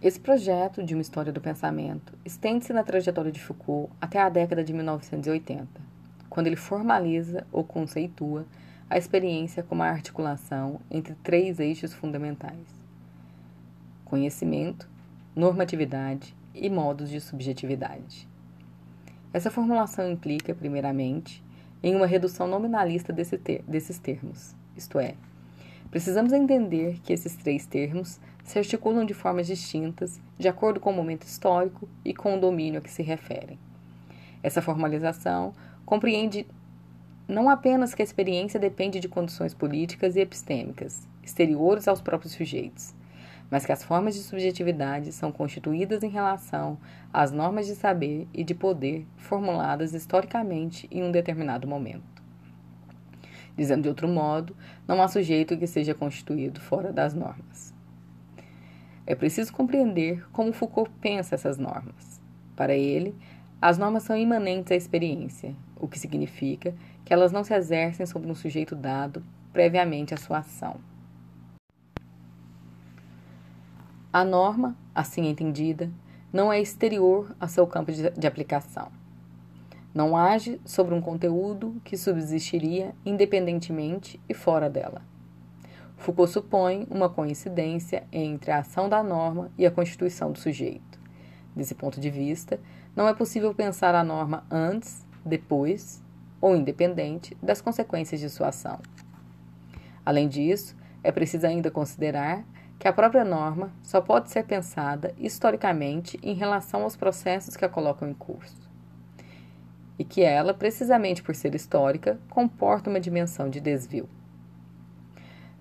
Esse 0.00 0.18
projeto 0.18 0.82
de 0.82 0.94
uma 0.94 1.02
história 1.02 1.30
do 1.30 1.40
pensamento 1.42 2.14
estende-se 2.24 2.72
na 2.72 2.82
trajetória 2.82 3.30
de 3.30 3.42
Foucault 3.42 3.92
até 4.00 4.18
a 4.18 4.30
década 4.30 4.64
de 4.64 4.72
1980, 4.72 5.68
quando 6.30 6.46
ele 6.46 6.56
formaliza 6.56 7.46
ou 7.52 7.62
conceitua 7.62 8.46
a 8.90 8.98
experiência 8.98 9.62
como 9.62 9.84
a 9.84 9.88
articulação 9.88 10.80
entre 10.90 11.14
três 11.22 11.60
eixos 11.60 11.94
fundamentais: 11.94 12.66
conhecimento, 14.04 14.88
normatividade 15.34 16.34
e 16.52 16.68
modos 16.68 17.08
de 17.08 17.20
subjetividade. 17.20 18.28
Essa 19.32 19.48
formulação 19.48 20.10
implica, 20.10 20.52
primeiramente, 20.52 21.40
em 21.80 21.94
uma 21.94 22.06
redução 22.06 22.48
nominalista 22.48 23.12
desse 23.12 23.38
ter 23.38 23.62
desses 23.62 23.98
termos, 24.00 24.56
isto 24.76 24.98
é, 24.98 25.14
precisamos 25.88 26.32
entender 26.32 26.98
que 27.04 27.12
esses 27.12 27.36
três 27.36 27.64
termos 27.64 28.18
se 28.42 28.58
articulam 28.58 29.04
de 29.04 29.14
formas 29.14 29.46
distintas, 29.46 30.20
de 30.36 30.48
acordo 30.48 30.80
com 30.80 30.90
o 30.90 30.94
momento 30.94 31.22
histórico 31.22 31.88
e 32.04 32.12
com 32.12 32.36
o 32.36 32.40
domínio 32.40 32.80
a 32.80 32.82
que 32.82 32.90
se 32.90 33.02
referem. 33.02 33.58
Essa 34.42 34.60
formalização 34.60 35.52
compreende 35.86 36.46
não 37.30 37.48
apenas 37.48 37.94
que 37.94 38.02
a 38.02 38.04
experiência 38.04 38.58
depende 38.58 38.98
de 38.98 39.08
condições 39.08 39.54
políticas 39.54 40.16
e 40.16 40.20
epistêmicas, 40.20 41.06
exteriores 41.22 41.86
aos 41.86 42.00
próprios 42.00 42.32
sujeitos, 42.32 42.94
mas 43.50 43.64
que 43.64 43.72
as 43.72 43.84
formas 43.84 44.14
de 44.14 44.20
subjetividade 44.20 45.12
são 45.12 45.30
constituídas 45.30 46.02
em 46.02 46.08
relação 46.08 46.76
às 47.12 47.30
normas 47.30 47.66
de 47.66 47.74
saber 47.74 48.26
e 48.34 48.42
de 48.42 48.54
poder 48.54 49.06
formuladas 49.16 49.94
historicamente 49.94 50.88
em 50.90 51.02
um 51.02 51.10
determinado 51.12 51.68
momento. 51.68 52.20
Dizendo 53.56 53.82
de 53.82 53.88
outro 53.88 54.08
modo, 54.08 54.56
não 54.86 55.00
há 55.00 55.08
sujeito 55.08 55.56
que 55.56 55.66
seja 55.66 55.94
constituído 55.94 56.60
fora 56.60 56.92
das 56.92 57.14
normas. 57.14 57.74
É 59.06 59.14
preciso 59.14 59.52
compreender 59.52 60.28
como 60.30 60.52
Foucault 60.52 60.90
pensa 61.00 61.34
essas 61.34 61.58
normas. 61.58 62.20
Para 62.54 62.74
ele, 62.74 63.14
as 63.60 63.76
normas 63.76 64.04
são 64.04 64.16
imanentes 64.16 64.72
à 64.72 64.76
experiência, 64.76 65.54
o 65.76 65.86
que 65.88 65.98
significa 65.98 66.74
que 67.04 67.12
elas 67.12 67.32
não 67.32 67.44
se 67.44 67.54
exercem 67.54 68.06
sobre 68.06 68.30
um 68.30 68.34
sujeito 68.34 68.74
dado 68.74 69.22
previamente 69.52 70.14
à 70.14 70.16
sua 70.16 70.38
ação. 70.38 70.76
A 74.12 74.24
norma, 74.24 74.76
assim 74.94 75.28
entendida, 75.28 75.90
não 76.32 76.52
é 76.52 76.60
exterior 76.60 77.34
a 77.38 77.46
seu 77.46 77.66
campo 77.66 77.92
de, 77.92 78.10
de 78.10 78.26
aplicação. 78.26 78.90
Não 79.92 80.16
age 80.16 80.60
sobre 80.64 80.94
um 80.94 81.00
conteúdo 81.00 81.80
que 81.84 81.96
subsistiria 81.96 82.94
independentemente 83.04 84.20
e 84.28 84.34
fora 84.34 84.70
dela. 84.70 85.02
Foucault 85.96 86.32
supõe 86.32 86.86
uma 86.90 87.08
coincidência 87.08 88.04
entre 88.12 88.50
a 88.50 88.58
ação 88.58 88.88
da 88.88 89.02
norma 89.02 89.50
e 89.58 89.66
a 89.66 89.70
constituição 89.70 90.32
do 90.32 90.38
sujeito. 90.38 90.98
Desse 91.54 91.74
ponto 91.74 92.00
de 92.00 92.08
vista, 92.08 92.58
não 92.96 93.06
é 93.06 93.14
possível 93.14 93.54
pensar 93.54 93.94
a 93.94 94.02
norma 94.02 94.44
antes, 94.50 95.06
depois 95.24 96.02
ou 96.40 96.56
independente 96.56 97.36
das 97.42 97.60
consequências 97.60 98.20
de 98.20 98.30
sua 98.30 98.48
ação. 98.48 98.78
Além 100.04 100.28
disso, 100.28 100.76
é 101.02 101.12
preciso 101.12 101.46
ainda 101.46 101.70
considerar 101.70 102.44
que 102.78 102.88
a 102.88 102.92
própria 102.92 103.24
norma 103.24 103.70
só 103.82 104.00
pode 104.00 104.30
ser 104.30 104.44
pensada 104.44 105.14
historicamente 105.18 106.18
em 106.22 106.34
relação 106.34 106.82
aos 106.82 106.96
processos 106.96 107.56
que 107.56 107.64
a 107.64 107.68
colocam 107.68 108.08
em 108.08 108.14
curso. 108.14 108.70
E 109.98 110.04
que 110.04 110.22
ela, 110.22 110.54
precisamente 110.54 111.22
por 111.22 111.34
ser 111.34 111.54
histórica, 111.54 112.18
comporta 112.30 112.88
uma 112.88 112.98
dimensão 112.98 113.50
de 113.50 113.60
desvio. 113.60 114.08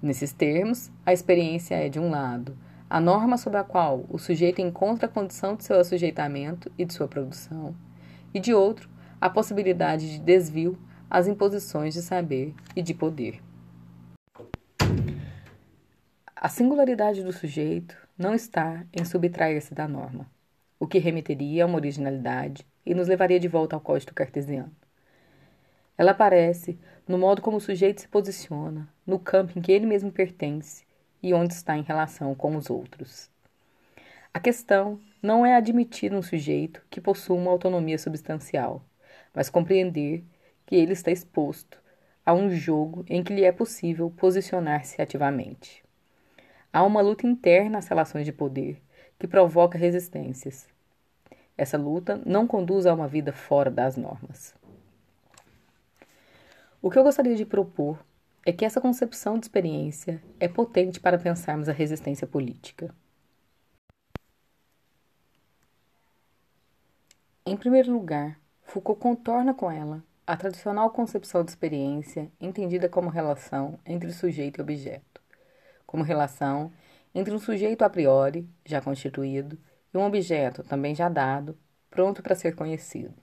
Nesses 0.02 0.32
termos, 0.32 0.90
a 1.06 1.12
experiência 1.12 1.76
é, 1.76 1.90
de 1.90 2.00
um 2.00 2.10
lado, 2.10 2.58
a 2.90 3.02
norma 3.02 3.38
sob 3.38 3.58
a 3.58 3.66
qual 3.66 4.06
o 4.10 4.18
sujeito 4.18 4.62
encontra 4.62 5.08
a 5.08 5.12
condição 5.12 5.56
de 5.56 5.66
seu 5.66 5.78
assujeitamento 5.78 6.72
e 6.78 6.86
de 6.86 6.94
sua 6.94 7.08
produção, 7.08 7.76
e 8.34 8.40
de 8.40 8.54
outro, 8.54 8.90
a 9.20 9.30
possibilidade 9.30 10.12
de 10.12 10.20
desvio 10.20 10.78
às 11.10 11.28
imposições 11.28 11.94
de 11.94 12.02
saber 12.02 12.54
e 12.76 12.82
de 12.82 12.94
poder. 12.94 13.42
A 16.36 16.48
singularidade 16.48 17.24
do 17.24 17.34
sujeito 17.34 17.98
não 18.18 18.34
está 18.34 18.86
em 18.94 19.04
subtrair-se 19.04 19.74
da 19.74 19.88
norma, 19.88 20.26
o 20.80 20.88
que 20.88 20.98
remeteria 20.98 21.64
a 21.64 21.68
uma 21.68 21.76
originalidade 21.76 22.66
e 22.86 22.94
nos 22.94 23.10
levaria 23.10 23.40
de 23.40 23.48
volta 23.48 23.76
ao 23.76 23.82
código 23.82 24.14
cartesiano. 24.14 24.72
Ela 25.98 26.12
aparece 26.12 26.80
no 27.06 27.18
modo 27.18 27.42
como 27.42 27.58
o 27.58 27.62
sujeito 27.62 28.00
se 28.00 28.08
posiciona, 28.08 28.88
no 29.06 29.20
campo 29.20 29.58
em 29.58 29.62
que 29.62 29.72
ele 29.72 29.86
mesmo 29.86 30.12
pertence 30.12 30.86
e 31.22 31.34
onde 31.34 31.54
está 31.54 31.76
em 31.76 31.82
relação 31.82 32.34
com 32.34 32.56
os 32.56 32.70
outros. 32.70 33.30
A 34.34 34.40
questão 34.40 34.98
não 35.22 35.46
é 35.46 35.56
admitir 35.56 36.14
um 36.14 36.22
sujeito 36.22 36.82
que 36.90 37.02
possua 37.02 37.36
uma 37.36 37.52
autonomia 37.52 37.98
substancial, 37.98 38.82
mas 39.40 39.50
compreender 39.50 40.22
que 40.66 40.76
ele 40.76 40.92
está 40.92 41.10
exposto 41.12 41.82
a 42.26 42.34
um 42.34 42.50
jogo 42.50 43.06
em 43.08 43.24
que 43.24 43.34
lhe 43.34 43.46
é 43.46 43.54
possível 43.54 44.12
posicionar-se 44.12 45.02
ativamente. 45.02 45.82
Há 46.74 46.84
uma 46.84 47.00
luta 47.00 47.26
interna 47.26 47.78
às 47.78 47.88
relações 47.88 48.26
de 48.26 48.34
poder 48.34 48.82
que 49.18 49.30
provoca 49.30 49.78
resistências. 49.78 50.68
Essa 51.58 51.78
luta 51.78 52.22
não 52.26 52.46
conduz 52.46 52.86
a 52.86 52.94
uma 52.94 53.08
vida 53.08 53.32
fora 53.32 53.72
das 53.72 53.96
normas. 53.96 54.54
O 56.82 56.92
que 56.92 57.00
eu 57.00 57.04
gostaria 57.04 57.38
de 57.38 57.46
propor 57.46 57.98
é 58.46 58.52
que 58.52 58.66
essa 58.66 58.82
concepção 58.82 59.40
de 59.40 59.46
experiência 59.46 60.22
é 60.38 60.50
potente 60.50 61.00
para 61.00 61.18
pensarmos 61.18 61.70
a 61.70 61.72
resistência 61.72 62.28
política. 62.28 62.94
Em 67.46 67.56
primeiro 67.56 67.90
lugar, 67.94 68.38
Foucault 68.70 69.02
contorna 69.02 69.52
com 69.52 69.72
ela 69.72 70.04
a 70.28 70.38
tradicional 70.38 70.92
concepção 70.92 71.44
de 71.44 71.50
experiência 71.50 72.32
entendida 72.40 72.88
como 72.88 73.10
relação 73.10 73.80
entre 73.84 74.14
sujeito 74.14 74.60
e 74.60 74.62
objeto, 74.62 75.20
como 75.88 76.04
relação 76.04 76.72
entre 77.16 77.34
um 77.34 77.40
sujeito 77.40 77.82
a 77.82 77.90
priori, 77.90 78.48
já 78.64 78.80
constituído, 78.80 79.58
e 79.92 79.98
um 79.98 80.06
objeto 80.06 80.64
também 80.64 80.94
já 80.94 81.10
dado, 81.10 81.58
pronto 81.90 82.22
para 82.22 82.36
ser 82.36 82.56
conhecido. 82.56 83.16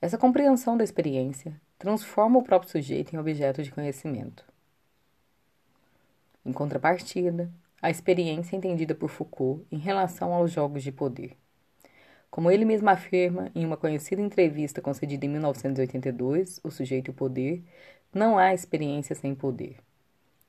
Essa 0.00 0.16
compreensão 0.16 0.76
da 0.76 0.84
experiência 0.84 1.60
transforma 1.76 2.38
o 2.38 2.44
próprio 2.44 2.70
sujeito 2.70 3.16
em 3.16 3.18
objeto 3.18 3.64
de 3.64 3.72
conhecimento. 3.72 4.44
Em 6.46 6.52
contrapartida, 6.52 7.50
a 7.82 7.90
experiência 7.90 8.54
entendida 8.54 8.94
por 8.94 9.08
Foucault 9.08 9.66
em 9.72 9.78
relação 9.78 10.32
aos 10.32 10.52
jogos 10.52 10.84
de 10.84 10.92
poder. 10.92 11.36
Como 12.34 12.50
ele 12.50 12.64
mesmo 12.64 12.90
afirma 12.90 13.48
em 13.54 13.64
uma 13.64 13.76
conhecida 13.76 14.20
entrevista 14.20 14.82
concedida 14.82 15.24
em 15.24 15.28
1982, 15.28 16.58
O 16.64 16.68
Sujeito 16.68 17.06
e 17.06 17.12
o 17.12 17.14
Poder, 17.14 17.62
não 18.12 18.36
há 18.36 18.52
experiência 18.52 19.14
sem 19.14 19.36
poder. 19.36 19.76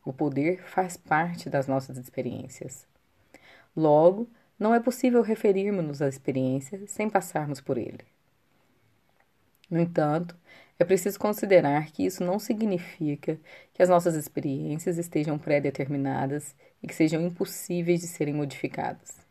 O 0.04 0.12
poder 0.12 0.63
faz 0.63 0.98
parte 0.98 1.48
das 1.48 1.68
nossas 1.68 1.98
experiências. 1.98 2.88
Logo, 3.77 4.27
não 4.58 4.74
é 4.74 4.80
possível 4.80 5.22
referirmos-nos 5.22 6.01
à 6.01 6.08
experiência 6.08 6.82
sem 6.88 7.08
passarmos 7.08 7.62
por 7.62 7.77
ele. 7.77 8.04
No 9.70 9.80
entanto, 9.80 10.36
é 10.80 10.84
preciso 10.84 11.20
considerar 11.20 11.92
que 11.92 12.04
isso 12.04 12.24
não 12.24 12.39
significa 12.39 13.38
que 13.75 13.84
as 13.84 13.89
nossas 13.89 14.15
experiências 14.15 14.98
estejam 14.98 15.38
pré-determinadas 15.38 16.56
e 16.82 16.88
que 16.88 16.96
sejam 16.96 17.22
impossíveis 17.22 18.01
de 18.01 18.08
serem 18.08 18.34
modificadas. 18.34 19.25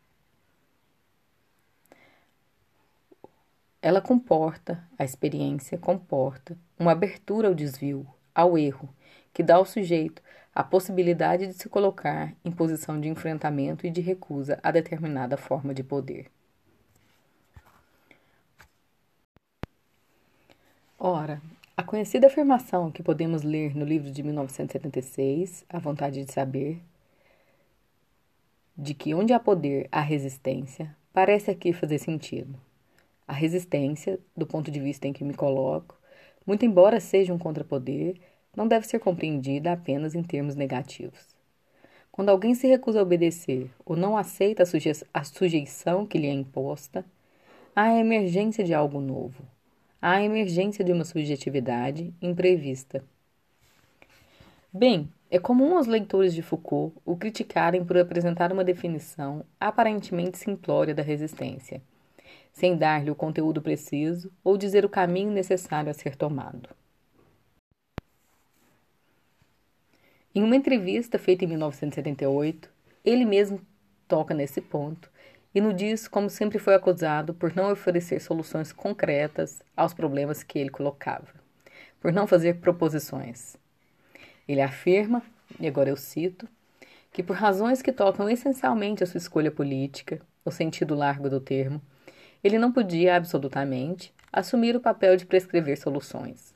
Ela 3.85 4.01
comporta, 4.01 4.83
a 4.97 5.05
experiência 5.05 5.77
comporta, 5.77 6.57
uma 6.79 6.91
abertura 6.91 7.47
ao 7.47 7.53
desvio, 7.53 8.07
ao 8.33 8.57
erro, 8.57 8.89
que 9.31 9.43
dá 9.43 9.57
ao 9.57 9.65
sujeito 9.65 10.23
a 10.55 10.63
possibilidade 10.63 11.45
de 11.45 11.53
se 11.53 11.69
colocar 11.69 12.33
em 12.43 12.49
posição 12.51 12.99
de 12.99 13.07
enfrentamento 13.07 13.85
e 13.85 13.91
de 13.91 14.01
recusa 14.01 14.59
a 14.63 14.71
determinada 14.71 15.37
forma 15.37 15.71
de 15.71 15.83
poder. 15.83 16.31
Ora, 20.97 21.39
a 21.77 21.83
conhecida 21.83 22.25
afirmação 22.25 22.91
que 22.91 23.03
podemos 23.03 23.43
ler 23.43 23.75
no 23.75 23.85
livro 23.85 24.09
de 24.09 24.23
1976, 24.23 25.63
A 25.69 25.77
Vontade 25.77 26.25
de 26.25 26.33
Saber, 26.33 26.81
de 28.75 28.95
que 28.95 29.13
onde 29.13 29.31
há 29.31 29.39
poder 29.39 29.87
há 29.91 30.01
resistência, 30.01 30.97
parece 31.13 31.51
aqui 31.51 31.71
fazer 31.71 31.99
sentido. 31.99 32.64
A 33.27 33.33
resistência, 33.33 34.19
do 34.37 34.45
ponto 34.45 34.69
de 34.69 34.79
vista 34.79 35.07
em 35.07 35.13
que 35.13 35.23
me 35.23 35.33
coloco, 35.33 35.97
muito 36.45 36.63
embora 36.63 36.99
seja 36.99 37.33
um 37.33 37.39
contrapoder, 37.39 38.17
não 38.55 38.67
deve 38.67 38.85
ser 38.85 38.99
compreendida 38.99 39.71
apenas 39.71 40.13
em 40.13 40.21
termos 40.21 40.55
negativos. 40.55 41.35
Quando 42.11 42.29
alguém 42.29 42.53
se 42.53 42.67
recusa 42.67 42.99
a 42.99 43.03
obedecer 43.03 43.69
ou 43.83 43.95
não 43.95 44.15
aceita 44.15 44.63
a, 44.63 44.65
suje 44.65 44.91
a 45.13 45.23
sujeição 45.23 46.05
que 46.05 46.19
lhe 46.19 46.27
é 46.27 46.33
imposta, 46.33 47.03
há 47.75 47.85
a 47.85 47.99
emergência 47.99 48.63
de 48.63 48.73
algo 48.73 49.01
novo, 49.01 49.43
há 49.99 50.17
a 50.17 50.23
emergência 50.23 50.85
de 50.85 50.91
uma 50.91 51.03
subjetividade 51.03 52.13
imprevista. 52.21 53.03
Bem, 54.71 55.09
é 55.31 55.39
comum 55.39 55.75
aos 55.75 55.87
leitores 55.87 56.33
de 56.33 56.43
Foucault 56.43 56.95
o 57.03 57.17
criticarem 57.17 57.83
por 57.83 57.97
apresentar 57.97 58.53
uma 58.53 58.63
definição 58.63 59.43
aparentemente 59.59 60.37
simplória 60.37 60.93
da 60.93 61.01
resistência 61.01 61.81
sem 62.51 62.77
dar-lhe 62.77 63.11
o 63.11 63.15
conteúdo 63.15 63.61
preciso 63.61 64.31
ou 64.43 64.57
dizer 64.57 64.85
o 64.85 64.89
caminho 64.89 65.31
necessário 65.31 65.89
a 65.89 65.93
ser 65.93 66.15
tomado. 66.15 66.69
Em 70.33 70.43
uma 70.43 70.55
entrevista 70.55 71.17
feita 71.17 71.45
em 71.45 71.47
1978, 71.47 72.69
ele 73.03 73.23
mesmo 73.23 73.61
toca 74.07 74.33
nesse 74.33 74.59
ponto 74.61 75.09
e 75.53 75.61
nos 75.61 75.75
diz 75.75 76.07
como 76.07 76.29
sempre 76.29 76.59
foi 76.59 76.75
acusado 76.75 77.33
por 77.33 77.55
não 77.55 77.71
oferecer 77.71 78.19
soluções 78.19 78.73
concretas 78.73 79.61
aos 79.75 79.93
problemas 79.93 80.43
que 80.43 80.59
ele 80.59 80.69
colocava, 80.69 81.27
por 82.01 82.11
não 82.11 82.27
fazer 82.27 82.55
proposições. 82.55 83.55
Ele 84.45 84.61
afirma, 84.61 85.23
e 85.59 85.67
agora 85.67 85.89
eu 85.89 85.95
cito, 85.95 86.47
que 87.13 87.23
por 87.23 87.37
razões 87.37 87.81
que 87.81 87.93
tocam 87.93 88.29
essencialmente 88.29 89.01
a 89.01 89.07
sua 89.07 89.17
escolha 89.17 89.49
política, 89.49 90.19
no 90.45 90.51
sentido 90.51 90.93
largo 90.93 91.29
do 91.29 91.39
termo, 91.39 91.81
ele 92.45 92.59
não 92.59 92.71
podia 92.71 93.15
absolutamente 93.15 94.13
assumir 94.31 94.75
o 94.75 94.79
papel 94.79 95.17
de 95.17 95.25
prescrever 95.25 95.79
soluções. 95.79 96.53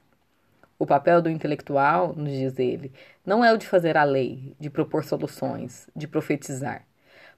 O 0.78 0.86
papel 0.86 1.20
do 1.20 1.32
intelectual, 1.32 2.14
nos 2.16 2.32
diz 2.32 2.60
ele, 2.60 2.94
não 3.26 3.44
é 3.44 3.52
o 3.52 3.58
de 3.58 3.66
fazer 3.66 3.98
a 3.98 4.04
lei, 4.04 4.56
de 4.60 4.70
propor 4.70 5.04
soluções, 5.04 5.90
de 5.96 6.08
profetizar, 6.08 6.86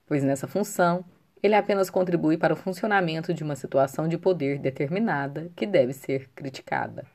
pois 0.06 0.22
nessa 0.22 0.50
função 0.50 1.06
ele 1.42 1.56
apenas 1.56 1.90
contribui 1.90 2.38
para 2.38 2.54
o 2.54 2.58
funcionamento 2.58 3.34
de 3.34 3.42
uma 3.42 3.56
situação 3.56 4.06
de 4.06 4.18
poder 4.18 4.60
determinada 4.60 5.50
que 5.56 5.66
deve 5.66 5.94
ser 5.94 6.30
criticada. 6.36 7.06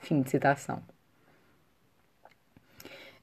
Fim 0.00 0.20
de 0.20 0.28
citação. 0.28 0.82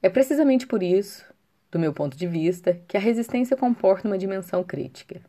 É 0.02 0.08
precisamente 0.10 0.66
por 0.66 0.82
isso, 0.82 1.24
do 1.70 1.78
meu 1.78 1.92
ponto 1.92 2.16
de 2.16 2.26
vista, 2.26 2.74
que 2.88 2.96
a 2.96 3.00
resistência 3.00 3.56
comporta 3.56 4.08
uma 4.08 4.18
dimensão 4.18 4.64
crítica. 4.64 5.22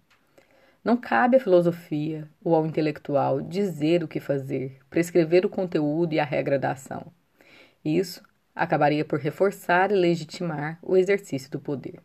Não 0.84 0.98
cabe 0.98 1.38
à 1.38 1.40
filosofia 1.40 2.30
ou 2.44 2.54
ao 2.54 2.66
intelectual 2.66 3.42
dizer 3.42 4.04
o 4.04 4.08
que 4.08 4.20
fazer, 4.20 4.82
prescrever 4.90 5.46
o 5.46 5.50
conteúdo 5.50 6.12
e 6.14 6.20
a 6.20 6.26
regra 6.26 6.60
da 6.60 6.72
ação. 6.72 7.06
Isso 7.86 8.22
acabaria 8.54 9.06
por 9.06 9.18
reforçar 9.18 9.92
e 9.92 9.96
legitimar 9.96 10.78
o 10.82 10.98
exercício 10.98 11.50
do 11.50 11.60
poder. 11.60 12.00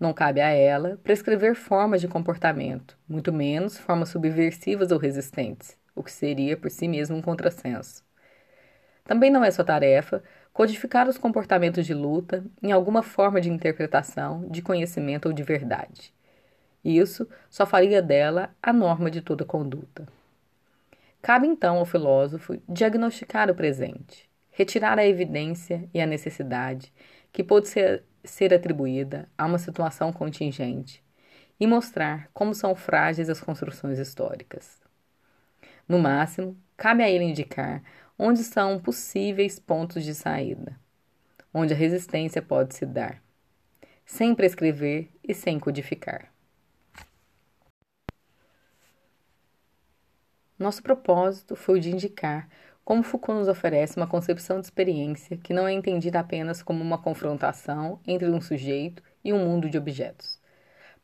Não 0.00 0.14
cabe 0.14 0.40
a 0.40 0.48
ela 0.48 0.98
prescrever 1.02 1.54
formas 1.54 2.00
de 2.00 2.08
comportamento, 2.08 2.96
muito 3.06 3.32
menos 3.32 3.76
formas 3.76 4.08
subversivas 4.08 4.90
ou 4.90 4.98
resistentes, 4.98 5.76
o 5.94 6.02
que 6.02 6.10
seria 6.12 6.56
por 6.56 6.70
si 6.70 6.88
mesmo 6.88 7.16
um 7.16 7.22
contrassenso. 7.22 8.02
Também 9.04 9.30
não 9.30 9.44
é 9.44 9.50
sua 9.50 9.64
tarefa 9.64 10.22
codificar 10.54 11.06
os 11.06 11.18
comportamentos 11.18 11.84
de 11.84 11.92
luta 11.92 12.44
em 12.62 12.72
alguma 12.72 13.02
forma 13.02 13.40
de 13.42 13.50
interpretação, 13.50 14.48
de 14.48 14.62
conhecimento 14.62 15.26
ou 15.26 15.34
de 15.34 15.42
verdade. 15.42 16.14
Isso 16.88 17.28
só 17.50 17.66
faria 17.66 18.00
dela 18.00 18.56
a 18.62 18.72
norma 18.72 19.10
de 19.10 19.20
toda 19.20 19.44
conduta. 19.44 20.08
Cabe 21.20 21.46
então 21.46 21.76
ao 21.76 21.84
filósofo 21.84 22.58
diagnosticar 22.66 23.50
o 23.50 23.54
presente, 23.54 24.26
retirar 24.50 24.98
a 24.98 25.06
evidência 25.06 25.86
e 25.92 26.00
a 26.00 26.06
necessidade 26.06 26.90
que 27.30 27.44
pode 27.44 27.68
ser, 27.68 28.04
ser 28.24 28.54
atribuída 28.54 29.28
a 29.36 29.44
uma 29.44 29.58
situação 29.58 30.10
contingente 30.10 31.04
e 31.60 31.66
mostrar 31.66 32.30
como 32.32 32.54
são 32.54 32.74
frágeis 32.74 33.28
as 33.28 33.38
construções 33.38 33.98
históricas. 33.98 34.80
No 35.86 35.98
máximo, 35.98 36.56
cabe 36.74 37.02
a 37.02 37.10
ele 37.10 37.24
indicar 37.24 37.82
onde 38.18 38.42
são 38.42 38.80
possíveis 38.80 39.58
pontos 39.58 40.04
de 40.04 40.14
saída, 40.14 40.80
onde 41.52 41.74
a 41.74 41.76
resistência 41.76 42.40
pode 42.40 42.74
se 42.74 42.86
dar, 42.86 43.22
sem 44.06 44.34
prescrever 44.34 45.10
e 45.22 45.34
sem 45.34 45.60
codificar. 45.60 46.32
Nosso 50.58 50.82
propósito 50.82 51.54
foi 51.54 51.78
o 51.78 51.80
de 51.80 51.90
indicar 51.90 52.48
como 52.84 53.02
Foucault 53.04 53.38
nos 53.38 53.48
oferece 53.48 53.96
uma 53.96 54.08
concepção 54.08 54.58
de 54.58 54.66
experiência 54.66 55.36
que 55.36 55.52
não 55.52 55.68
é 55.68 55.72
entendida 55.72 56.18
apenas 56.18 56.62
como 56.62 56.82
uma 56.82 56.98
confrontação 56.98 58.00
entre 58.04 58.28
um 58.28 58.40
sujeito 58.40 59.02
e 59.22 59.32
um 59.32 59.38
mundo 59.38 59.68
de 59.68 59.78
objetos. 59.78 60.40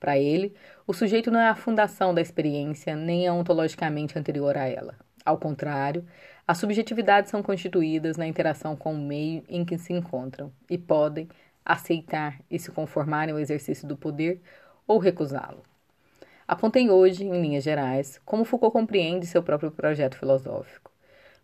Para 0.00 0.18
ele, 0.18 0.56
o 0.86 0.92
sujeito 0.92 1.30
não 1.30 1.38
é 1.38 1.48
a 1.48 1.54
fundação 1.54 2.12
da 2.12 2.20
experiência 2.20 2.96
nem 2.96 3.26
é 3.26 3.32
ontologicamente 3.32 4.18
anterior 4.18 4.56
a 4.56 4.66
ela. 4.66 4.96
Ao 5.24 5.38
contrário, 5.38 6.04
as 6.48 6.58
subjetividades 6.58 7.30
são 7.30 7.42
constituídas 7.42 8.16
na 8.16 8.26
interação 8.26 8.74
com 8.74 8.92
o 8.94 8.98
meio 8.98 9.44
em 9.48 9.64
que 9.64 9.78
se 9.78 9.92
encontram 9.92 10.50
e 10.68 10.76
podem 10.76 11.28
aceitar 11.64 12.40
e 12.50 12.58
se 12.58 12.72
conformarem 12.72 13.32
ao 13.32 13.38
exercício 13.38 13.86
do 13.86 13.96
poder 13.96 14.40
ou 14.86 14.98
recusá-lo. 14.98 15.62
Apontei 16.46 16.90
hoje, 16.90 17.24
em 17.24 17.40
linhas 17.40 17.64
gerais, 17.64 18.20
como 18.24 18.44
Foucault 18.44 18.72
compreende 18.72 19.26
seu 19.26 19.42
próprio 19.42 19.70
projeto 19.70 20.16
filosófico. 20.16 20.92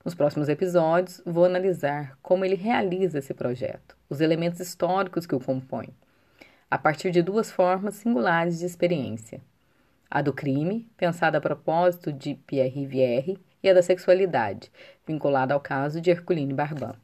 Nos 0.05 0.15
próximos 0.15 0.49
episódios, 0.49 1.23
vou 1.25 1.47
analisar 1.47 2.19
como 2.23 2.45
ele 2.45 2.55
realiza 2.55 3.19
esse 3.19 3.33
projeto, 3.33 3.97
os 4.11 4.21
elementos 4.21 4.61
históricos 4.61 5.27
que 5.27 5.35
o 5.35 5.41
compõem, 5.41 5.89
a 6.71 6.77
partir 6.77 7.11
de 7.11 7.23
duas 7.23 7.51
formas 7.51 7.95
singulares 7.95 8.59
de 8.59 8.67
experiência: 8.67 9.41
a 10.11 10.21
do 10.21 10.35
crime, 10.35 10.87
pensada 10.99 11.39
a 11.39 11.41
propósito 11.41 12.13
de 12.13 12.35
Pierre 12.35 12.69
Rivière, 12.69 13.39
e 13.63 13.69
a 13.71 13.75
da 13.75 13.83
sexualidade, 13.83 14.71
vinculada 15.07 15.55
ao 15.55 15.61
caso 15.61 16.01
de 16.01 16.11
Herculine 16.11 16.53
Barban. 16.53 16.95